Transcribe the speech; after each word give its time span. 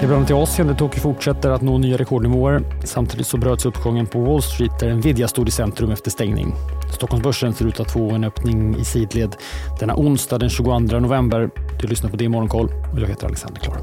Leveranser 0.00 0.34
i 0.34 0.38
Asien, 0.38 0.66
där 0.66 0.74
Tokyo 0.74 1.00
fortsätter 1.00 1.50
att 1.50 1.62
nå 1.62 1.78
nya 1.78 1.96
rekordnivåer. 1.96 2.62
Samtidigt 2.84 3.26
så 3.26 3.36
bröts 3.36 3.66
uppgången 3.66 4.06
på 4.06 4.20
Wall 4.20 4.42
Street 4.42 4.80
där 4.80 4.94
Nvidia 4.94 5.28
stod 5.28 5.48
i 5.48 5.50
centrum 5.50 5.90
efter 5.90 6.10
stängning. 6.10 6.54
Stockholmsbörsen 6.94 7.54
ser 7.54 7.66
ut 7.66 7.80
att 7.80 7.90
få 7.90 8.10
en 8.10 8.24
öppning 8.24 8.76
i 8.76 8.84
sidled 8.84 9.36
denna 9.80 9.96
onsdag 9.96 10.38
den 10.38 10.50
22 10.50 10.78
november. 10.78 11.50
Du 11.80 11.86
lyssnar 11.86 12.10
på 12.10 12.16
det 12.16 12.28
Morgonkoll 12.28 12.68
och 12.92 13.00
jag 13.00 13.06
heter 13.06 13.26
Alexander 13.26 13.60
Klar. 13.60 13.78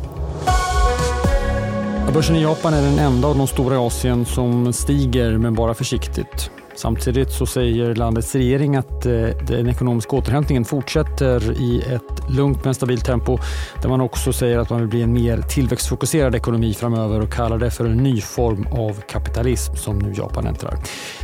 Börsen 2.14 2.36
i 2.36 2.42
Japan 2.42 2.74
är 2.74 2.82
den 2.82 3.00
enda 3.00 3.28
av 3.28 3.38
de 3.38 3.48
stora 3.48 3.76
i 3.76 3.78
Asien 3.78 4.26
som 4.26 4.74
stiger, 4.74 5.38
men 5.38 5.54
bara 5.54 5.74
försiktigt. 5.74 6.52
Samtidigt 6.76 7.32
så 7.32 7.46
säger 7.46 7.96
landets 7.96 8.36
regering 8.36 8.76
att 8.76 9.06
eh, 9.06 9.28
den 9.48 9.68
ekonomiska 9.68 10.16
återhämtningen 10.16 10.66
fortsätter 10.66 11.52
i 11.62 11.82
ett 11.82 12.30
lugnt 12.30 12.66
men 12.66 12.74
stabilt 12.74 13.06
tempo 13.06 13.38
där 13.82 13.90
man 13.90 14.02
också 14.02 14.34
säger 14.34 14.58
att 14.58 14.70
man 14.70 14.80
vill 14.80 14.90
bli 14.90 15.02
en 15.02 15.14
mer 15.14 15.42
tillväxtfokuserad 15.42 16.36
ekonomi 16.36 16.74
framöver 16.74 17.22
och 17.22 17.32
kallar 17.32 17.58
det 17.58 17.72
för 17.72 17.86
en 17.86 17.98
ny 17.98 18.22
form 18.22 18.68
av 18.72 19.02
kapitalism 19.02 19.76
som 19.76 20.00
nu 20.00 20.14
Japan 20.18 20.48
äntrar. 20.48 20.78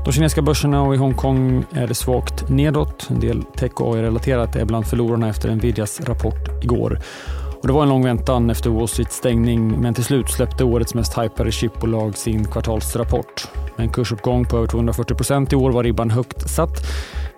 De 0.05 0.11
kinesiska 0.11 0.41
börserna 0.41 0.81
och 0.81 0.95
i 0.95 0.97
Hongkong 0.97 1.65
är 1.71 1.87
det 1.87 1.95
svagt 1.95 2.49
nedåt. 2.49 3.09
En 3.09 3.19
del 3.19 3.43
tech 3.43 3.71
och 3.75 3.95
AI-relaterat 3.95 4.55
är 4.55 4.65
bland 4.65 4.87
förlorarna 4.87 5.29
efter 5.29 5.55
Nvidias 5.55 6.01
rapport 6.01 6.63
igår. 6.63 6.99
Och 7.61 7.67
det 7.67 7.73
var 7.73 7.83
en 7.83 7.89
lång 7.89 8.03
väntan 8.03 8.49
efter 8.49 8.69
Wall 8.69 8.87
Streets 8.87 9.15
stängning 9.15 9.81
men 9.81 9.93
till 9.93 10.03
slut 10.03 10.29
släppte 10.29 10.63
årets 10.63 10.93
mest 10.93 11.17
hypade 11.17 11.51
chipbolag 11.51 12.17
sin 12.17 12.45
kvartalsrapport. 12.45 13.47
Med 13.75 13.83
en 13.83 13.89
kursuppgång 13.89 14.45
på 14.45 14.57
över 14.57 14.67
240 14.67 15.15
procent 15.15 15.53
i 15.53 15.55
år 15.55 15.71
var 15.71 15.83
ribban 15.83 16.11
högt 16.11 16.49
satt. 16.49 16.87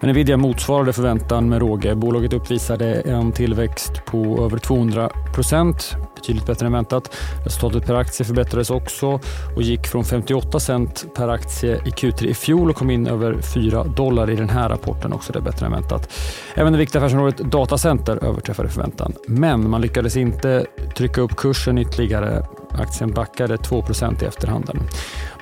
Men 0.03 0.09
Nvidia 0.09 0.37
motsvarade 0.37 0.93
förväntan 0.93 1.49
med 1.49 1.59
råge. 1.59 1.95
Bolaget 1.95 2.33
uppvisade 2.33 2.93
en 2.93 3.31
tillväxt 3.31 4.05
på 4.05 4.45
över 4.45 4.57
200 4.57 5.09
procent, 5.33 5.95
betydligt 6.15 6.45
bättre 6.45 6.65
än 6.65 6.71
väntat. 6.71 7.15
Resultatet 7.45 7.85
per 7.85 7.95
aktie 7.95 8.25
förbättrades 8.25 8.69
också 8.69 9.19
och 9.55 9.61
gick 9.61 9.87
från 9.87 10.03
58 10.03 10.59
cent 10.59 11.05
per 11.15 11.27
aktie 11.27 11.75
i 11.75 11.89
Q3 11.89 12.25
i 12.25 12.33
fjol 12.33 12.69
och 12.69 12.75
kom 12.75 12.89
in 12.89 13.07
över 13.07 13.41
4 13.41 13.83
dollar 13.83 14.29
i 14.29 14.35
den 14.35 14.49
här 14.49 14.69
rapporten. 14.69 15.13
Också 15.13 15.33
det 15.33 15.39
är 15.39 15.43
bättre 15.43 15.65
än 15.65 15.71
väntat. 15.71 16.13
Även 16.55 16.73
det 16.73 16.79
viktiga 16.79 17.01
affärsområdet 17.01 17.37
datacenter 17.37 18.23
överträffade 18.23 18.69
förväntan. 18.69 19.13
Men 19.27 19.69
man 19.69 19.81
lyckades 19.81 20.17
inte 20.17 20.65
trycka 20.95 21.21
upp 21.21 21.35
kursen 21.35 21.77
ytterligare. 21.77 22.45
Aktien 22.79 23.11
backade 23.11 23.55
2% 23.55 24.23
i 24.23 24.25
efterhanden. 24.25 24.79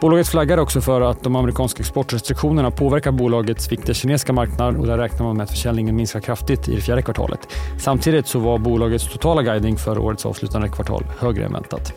Bolaget 0.01 0.27
flaggar 0.27 0.57
också 0.57 0.81
för 0.81 1.01
att 1.01 1.23
de 1.23 1.35
amerikanska 1.35 1.79
exportrestriktionerna 1.79 2.71
påverkar 2.71 3.11
bolagets 3.11 3.71
viktiga 3.71 3.93
kinesiska 3.93 4.33
marknad 4.33 4.77
och 4.77 4.87
där 4.87 4.97
räknar 4.97 5.25
man 5.25 5.37
med 5.37 5.43
att 5.43 5.49
försäljningen 5.49 5.95
minskar 5.95 6.19
kraftigt 6.19 6.69
i 6.69 6.75
det 6.75 6.81
fjärde 6.81 7.01
kvartalet. 7.01 7.47
Samtidigt 7.79 8.27
så 8.27 8.39
var 8.39 8.57
bolagets 8.57 9.11
totala 9.11 9.41
guidning 9.41 9.77
för 9.77 9.97
årets 9.97 10.25
avslutande 10.25 10.69
kvartal 10.69 11.03
högre 11.19 11.45
än 11.45 11.53
väntat. 11.53 11.93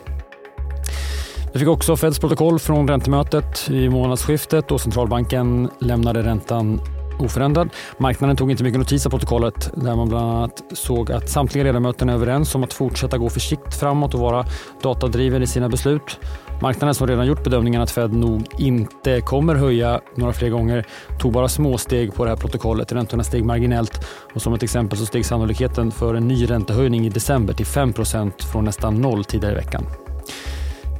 Vi 1.53 1.59
fick 1.59 1.67
också 1.67 1.95
Feds 1.95 2.19
protokoll 2.19 2.59
från 2.59 2.87
räntemötet 2.87 3.69
i 3.69 3.89
månadsskiftet 3.89 4.71
och 4.71 4.81
centralbanken 4.81 5.69
lämnade 5.79 6.23
räntan 6.23 6.81
oförändrad. 7.21 7.69
Marknaden 7.97 8.35
tog 8.35 8.51
inte 8.51 8.63
mycket 8.63 8.79
notis 8.79 9.05
av 9.05 9.09
protokollet 9.09 9.71
där 9.75 9.95
man 9.95 10.09
bland 10.09 10.31
annat 10.31 10.63
såg 10.71 11.11
att 11.11 11.29
samtliga 11.29 11.63
ledamöter 11.63 12.07
är 12.07 12.11
överens 12.11 12.55
om 12.55 12.63
att 12.63 12.73
fortsätta 12.73 13.17
gå 13.17 13.29
försiktigt 13.29 13.75
framåt 13.75 14.13
och 14.13 14.19
vara 14.19 14.45
datadriven 14.81 15.43
i 15.43 15.47
sina 15.47 15.69
beslut. 15.69 16.19
Marknaden 16.61 16.95
som 16.95 17.07
redan 17.07 17.27
gjort 17.27 17.43
bedömningen 17.43 17.81
att 17.81 17.91
Fed 17.91 18.13
nog 18.13 18.45
inte 18.57 19.21
kommer 19.21 19.55
höja 19.55 20.01
några 20.15 20.33
fler 20.33 20.49
gånger 20.49 20.85
tog 21.19 21.33
bara 21.33 21.47
små 21.47 21.77
steg 21.77 22.13
på 22.13 22.23
det 22.23 22.29
här 22.29 22.37
protokollet. 22.37 22.91
Räntorna 22.91 23.23
steg 23.23 23.45
marginellt 23.45 24.07
och 24.33 24.41
som 24.41 24.53
ett 24.53 24.63
exempel 24.63 24.97
så 24.97 25.05
steg 25.05 25.25
sannolikheten 25.25 25.91
för 25.91 26.15
en 26.15 26.27
ny 26.27 26.45
räntehöjning 26.45 27.05
i 27.05 27.09
december 27.09 27.53
till 27.53 27.65
5% 27.65 28.31
från 28.51 28.65
nästan 28.65 29.01
noll 29.01 29.25
tidigare 29.25 29.53
i 29.53 29.55
veckan. 29.55 30.04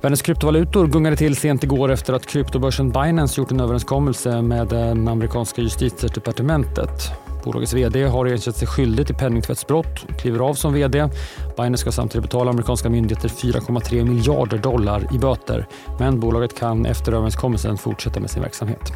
Världens 0.05 0.21
kryptovalutor 0.21 0.87
gungade 0.87 1.15
till 1.15 1.35
sent 1.35 1.63
igår 1.63 1.91
efter 1.91 2.13
att 2.13 2.25
kryptobörsen 2.25 2.91
Binance 2.91 3.41
gjort 3.41 3.51
en 3.51 3.59
överenskommelse 3.59 4.41
med 4.41 4.73
eh, 4.73 4.95
det 4.95 5.11
amerikanska 5.11 5.61
justitiedepartementet. 5.61 7.11
Bolagets 7.43 7.73
vd 7.73 8.03
har 8.03 8.27
erkänt 8.27 8.55
sig 8.55 8.67
skyldig 8.67 9.07
till 9.07 9.15
penningtvättsbrott 9.15 10.03
och 10.09 10.19
kliver 10.19 10.39
av 10.39 10.53
som 10.53 10.73
vd. 10.73 11.09
Binance 11.57 11.81
ska 11.81 11.91
samtidigt 11.91 12.23
betala 12.23 12.49
amerikanska 12.49 12.89
myndigheter 12.89 13.29
4,3 13.29 14.03
miljarder 14.03 14.57
dollar 14.57 15.15
i 15.15 15.17
böter. 15.17 15.67
Men 15.99 16.19
bolaget 16.19 16.59
kan 16.59 16.85
efter 16.85 17.11
överenskommelsen 17.11 17.77
fortsätta 17.77 18.19
med 18.19 18.29
sin 18.29 18.41
verksamhet. 18.41 18.91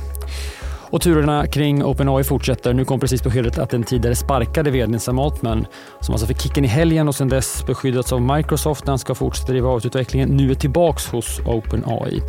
Och 0.92 1.02
turerna 1.02 1.48
kring 1.48 1.84
OpenAI 1.84 2.24
fortsätter. 2.24 2.74
Nu 2.74 2.86
kom 2.86 3.00
precis 3.00 3.24
beskedet 3.24 3.58
att 3.58 3.70
den 3.70 3.84
tidigare 3.84 4.16
sparkade 4.16 4.72
vdn 4.72 5.00
Sam 5.00 5.20
Altman, 5.20 5.66
som 6.00 6.14
alltså 6.14 6.28
fick 6.28 6.42
kicken 6.42 6.66
i 6.66 6.68
helgen 6.68 7.08
och 7.08 7.16
sedan 7.16 7.30
dess 7.30 7.66
beskyddats 7.68 8.14
av 8.14 8.22
Microsoft 8.22 8.86
när 8.86 8.92
han 8.92 9.00
ska 9.00 9.16
fortsätta 9.16 9.52
driva 9.52 9.70
AI-utvecklingen, 9.70 10.30
nu 10.30 10.52
är 10.52 10.56
tillbaks 10.56 11.08
hos 11.08 11.40
OpenAI. 11.40 12.22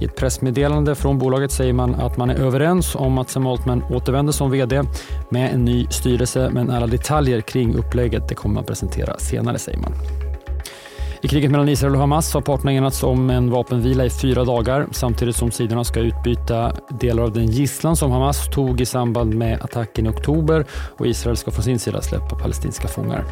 I 0.00 0.04
ett 0.04 0.16
pressmeddelande 0.16 0.94
från 0.94 1.18
bolaget 1.18 1.52
säger 1.52 1.72
man 1.72 1.94
att 1.94 2.16
man 2.16 2.30
är 2.30 2.34
överens 2.34 2.94
om 2.94 3.18
att 3.18 3.30
Sam 3.30 3.46
Altman 3.46 3.82
återvänder 3.90 4.32
som 4.32 4.50
vd 4.50 4.82
med 5.30 5.54
en 5.54 5.64
ny 5.64 5.86
styrelse, 5.90 6.50
men 6.52 6.70
alla 6.70 6.86
detaljer 6.86 7.40
kring 7.40 7.74
upplägget 7.74 8.28
det 8.28 8.34
kommer 8.34 8.54
man 8.54 8.64
presentera 8.64 9.18
senare, 9.18 9.58
säger 9.58 9.78
man. 9.78 9.92
I 11.20 11.28
kriget 11.28 11.50
mellan 11.50 11.68
Israel 11.68 11.94
och 11.94 12.00
Hamas 12.00 12.34
har 12.34 12.40
parterna 12.40 12.72
enats 12.72 13.02
om 13.02 13.30
en 13.30 13.50
vapenvila 13.50 14.04
i 14.04 14.10
fyra 14.10 14.44
dagar 14.44 14.86
samtidigt 14.92 15.36
som 15.36 15.50
sidorna 15.50 15.84
ska 15.84 16.00
utbyta 16.00 16.72
delar 17.00 17.22
av 17.22 17.32
den 17.32 17.46
gisslan 17.46 17.96
som 17.96 18.10
Hamas 18.10 18.48
tog 18.50 18.80
i 18.80 18.86
samband 18.86 19.34
med 19.34 19.62
attacken 19.62 20.06
i 20.06 20.08
oktober 20.08 20.64
och 20.70 21.06
Israel 21.06 21.36
ska 21.36 21.50
från 21.50 21.64
sin 21.64 21.78
sida 21.78 22.02
släppa 22.02 22.36
palestinska 22.36 22.88
fångar. 22.88 23.24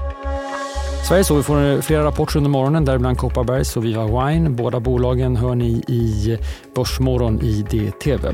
Sverige 1.09 1.25
så 1.25 1.35
vi 1.35 1.43
får 1.43 1.81
flera 1.81 2.05
rapporter 2.05 2.37
under 2.37 2.51
morgonen, 2.51 2.85
däribland 2.85 3.19
Kopparbergs 3.19 3.77
och 3.77 3.85
Viva 3.85 4.05
Wine. 4.05 4.51
Båda 4.51 4.81
bolagen 4.81 5.37
hör 5.37 5.55
ni 5.55 5.85
i 5.89 6.39
Börsmorgon 6.75 7.41
i 7.41 7.63
DTV. 7.63 8.29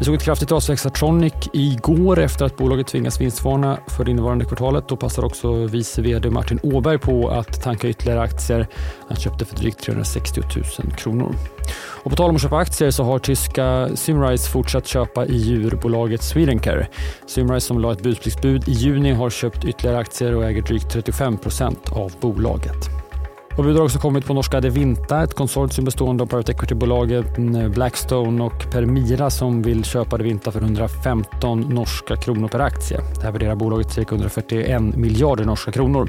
Vi 0.00 0.06
såg 0.06 0.14
ett 0.14 0.22
kraftigt 0.22 0.52
ras 0.52 0.66
för 0.66 0.72
Hexatronic 0.72 1.34
igår 1.52 2.18
efter 2.18 2.44
att 2.44 2.56
bolaget 2.56 2.86
tvingats 2.86 3.20
vinstvarna 3.20 3.78
för 3.86 4.04
det 4.04 4.10
innevarande 4.10 4.44
kvartalet. 4.44 4.88
Då 4.88 4.96
passar 4.96 5.24
också 5.24 5.52
vice 5.52 6.02
vd 6.02 6.30
Martin 6.30 6.60
Åberg 6.62 6.98
på 6.98 7.28
att 7.28 7.62
tanka 7.62 7.88
ytterligare 7.88 8.20
aktier. 8.20 8.66
Han 9.08 9.16
köpte 9.16 9.44
för 9.44 9.56
drygt 9.56 9.80
360 9.80 10.40
000 10.84 10.92
kronor. 10.96 11.34
Och 12.04 12.10
på 12.10 12.16
tal 12.16 12.30
om 12.30 12.36
att 12.36 12.42
köpa 12.42 12.56
aktier 12.56 12.90
så 12.90 13.04
har 13.04 13.18
tyska 13.18 13.88
Symrise 13.94 14.50
fortsatt 14.50 14.86
köpa 14.86 15.26
i 15.26 15.36
djurbolaget 15.36 16.22
Swedencare. 16.22 16.88
Symrise 17.26 17.66
som 17.66 17.80
la 17.80 17.92
ett 17.92 18.02
budspliktsbud 18.02 18.68
i 18.68 18.72
juni 18.72 19.12
har 19.12 19.30
köpt 19.30 19.64
ytterligare 19.64 19.98
aktier 19.98 20.34
och 20.34 20.44
äger 20.44 20.62
drygt 20.62 20.92
35 20.92 21.38
procent 21.38 21.92
av 21.92 22.12
bolaget. 22.20 22.99
Och 23.56 23.64
bud 23.64 23.76
har 23.76 23.84
också 23.84 23.98
kommit 23.98 24.26
på 24.26 24.34
norska 24.34 24.60
Devinta, 24.60 25.22
ett 25.22 25.34
konsortium 25.34 25.84
bestående 25.84 26.22
av 26.22 26.26
private 26.26 26.52
equity-bolagen 26.52 27.24
mm, 27.36 27.72
Blackstone 27.72 28.44
och 28.44 28.70
Permira 28.72 29.30
som 29.30 29.62
vill 29.62 29.84
köpa 29.84 30.18
Devinta 30.18 30.52
för 30.52 30.60
115 30.60 31.60
norska 31.60 32.16
kronor 32.16 32.48
per 32.48 32.60
aktie. 32.60 33.00
Det 33.14 33.22
här 33.22 33.32
värderar 33.32 33.54
bolaget 33.54 33.92
cirka 33.92 34.14
141 34.14 34.82
miljarder 34.82 35.44
norska 35.44 35.72
kronor. 35.72 36.08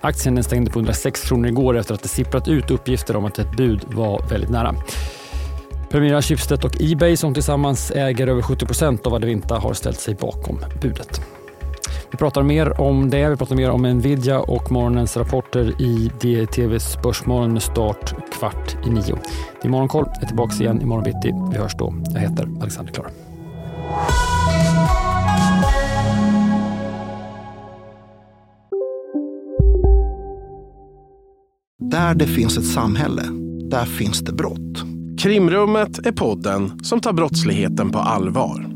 Aktien 0.00 0.44
stängde 0.44 0.70
på 0.70 0.78
106 0.78 1.28
kronor 1.28 1.48
igår 1.48 1.76
efter 1.76 1.94
att 1.94 2.02
det 2.02 2.08
sipprat 2.08 2.48
ut 2.48 2.70
uppgifter 2.70 3.16
om 3.16 3.24
att 3.24 3.38
ett 3.38 3.56
bud 3.56 3.80
var 3.86 4.22
väldigt 4.30 4.50
nära. 4.50 4.74
Permira, 5.90 6.22
Schibsted 6.22 6.64
och 6.64 6.80
Ebay 6.80 7.16
som 7.16 7.34
tillsammans 7.34 7.90
äger 7.90 8.26
över 8.26 8.42
70 8.42 8.66
procent 8.66 9.06
av 9.06 9.14
Adevinta 9.14 9.58
har 9.58 9.74
ställt 9.74 10.00
sig 10.00 10.14
bakom 10.14 10.64
budet. 10.82 11.20
Vi 12.10 12.18
pratar 12.18 12.42
mer 12.42 12.80
om 12.80 13.10
det. 13.10 13.28
Vi 13.28 13.36
pratar 13.36 13.56
mer 13.56 13.70
om 13.70 13.82
Nvidia 13.82 14.40
och 14.40 14.72
morgonens 14.72 15.16
rapporter 15.16 15.82
i 15.82 16.10
DTVs 16.20 17.02
Börsmorgon 17.02 17.52
med 17.52 17.62
start 17.62 18.14
kvart 18.32 18.76
i 18.86 18.90
nio. 18.90 19.18
Det 19.62 19.68
är 19.68 19.70
Morgonkoll. 19.70 20.04
Jag 20.14 20.22
är 20.22 20.26
tillbaka 20.26 20.54
igen 20.54 20.82
imorgon 20.82 21.04
bitti. 21.04 21.32
Vi 21.52 21.58
hörs 21.58 21.74
då. 21.78 21.94
Jag 22.14 22.20
heter 22.20 22.48
Alexander 22.60 22.92
Klar. 22.92 23.06
Där 31.90 32.14
det 32.14 32.26
finns 32.26 32.58
ett 32.58 32.66
samhälle, 32.66 33.22
där 33.70 33.84
finns 33.84 34.20
det 34.20 34.32
brott. 34.32 34.84
Krimrummet 35.18 36.06
är 36.06 36.12
podden 36.12 36.84
som 36.84 37.00
tar 37.00 37.12
brottsligheten 37.12 37.90
på 37.90 37.98
allvar. 37.98 38.75